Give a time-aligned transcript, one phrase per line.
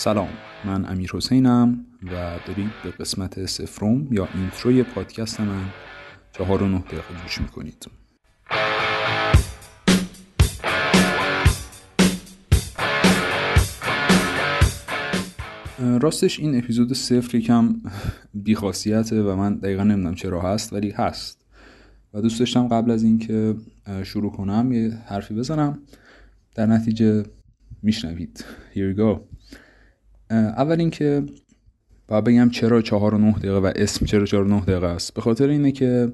[0.00, 0.28] سلام
[0.64, 5.64] من امیر حسینم و دارید به قسمت سفروم یا اینتروی پادکست من
[6.32, 7.86] چهار و نه دقیقه گوش می‌کنید.
[15.78, 17.74] راستش این اپیزود صفر یکم
[18.34, 21.44] بیخاصیته و من دقیقا نمی‌دونم چرا هست ولی هست.
[22.14, 23.54] و دوست داشتم قبل از اینکه
[24.02, 25.78] شروع کنم یه حرفی بزنم.
[26.54, 27.24] در نتیجه
[27.82, 28.44] میشنوید.
[28.74, 29.20] Here we go.
[30.30, 31.22] اول اینکه
[32.08, 35.14] باید بگم چرا چهار و نه دقیقه و اسم چرا چهار و نه دقیقه است.
[35.14, 36.12] به خاطر اینه که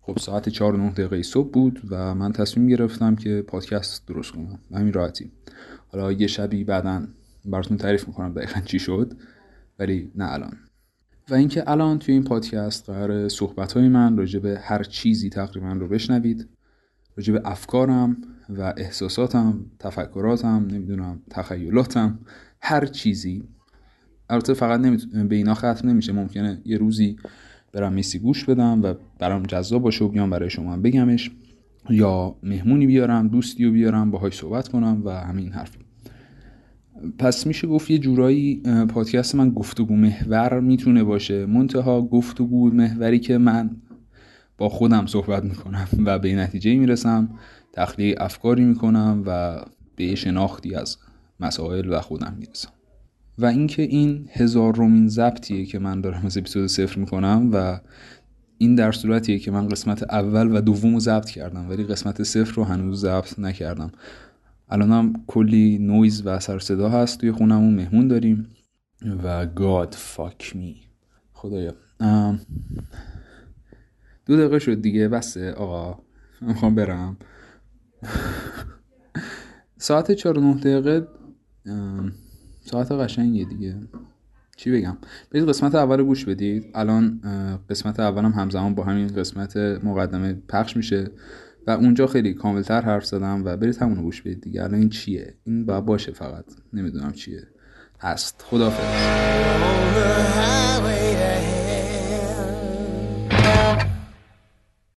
[0.00, 4.32] خب ساعت چهار و نه دقیقه صبح بود و من تصمیم گرفتم که پادکست درست
[4.32, 4.58] کنم.
[4.74, 5.30] همین راحتی.
[5.88, 7.06] حالا یه شبی بعدا
[7.44, 9.12] براتون تعریف می‌کنم دقیقا چی شد
[9.78, 10.56] ولی نه الان.
[11.30, 15.72] و اینکه الان توی این پادکست قرار صحبت های من راجع به هر چیزی تقریبا
[15.72, 16.48] رو بشنوید.
[17.16, 18.16] راجع به افکارم
[18.48, 22.18] و احساساتم تفکراتم نمی‌دونم تخیلاتم
[22.66, 23.44] هر چیزی.
[24.30, 24.80] البته فقط
[25.28, 26.12] به اینا ختم نمیشه.
[26.12, 27.16] ممکنه یه روزی
[27.72, 31.30] برم میسی گوش بدم و برام جذاب باشه و بیام برای شما بگمش.
[31.90, 35.76] یا مهمونی بیارم دوستی رو بیارم باهاش صحبت کنم و همین حرف.
[37.18, 41.46] پس میشه گفت یه جورایی پادکست من گفتگو محور می‌تونه باشه.
[41.46, 43.70] منتها گفتگو محوری که من
[44.58, 47.28] با خودم صحبت می‌کنم و به نتیجه می‌رسم
[47.72, 49.60] تخلیه افکاری می‌کنم و
[49.96, 50.96] به شناختی از
[51.40, 52.68] مسائل و خودم می‌رسم
[53.38, 57.80] و اینکه این هزار رومین ضبطیه که من دارم از اپیزود صفر می‌کنم و
[58.58, 62.54] این در صورتیه که من قسمت اول و دوم رو ضبط کردم ولی قسمت صفر
[62.54, 63.92] رو هنوز ضبط نکردم.
[64.68, 68.48] الانم کلی نویز و سر صدا هست توی خونمون مهمون داریم
[69.24, 70.76] و گاد فاک می.
[71.32, 71.74] خدایا.
[74.26, 76.02] دو دقیقه شد دیگه بسه آقا.
[76.40, 77.16] می‌خوام برم.
[79.78, 81.08] ساعت چهار نه دقیقه
[82.60, 83.76] ساعت قشنگیه دیگه.
[84.56, 84.96] چی بگم؟
[85.30, 86.64] برید قسمت اول گوش بدید.
[86.74, 87.20] الان
[87.70, 91.10] قسمت اولم هم همزمان با همین قسمت مقدمه پخش میشه
[91.66, 94.62] و اونجا خیلی کاملتر حرف زدم و برید همونو گوش بدید دیگه.
[94.62, 96.44] الان این چیه؟ این باید باشه فقط.
[96.72, 97.42] نمی‌دونم چیه.
[98.00, 98.44] هست.
[98.48, 98.84] خدافظ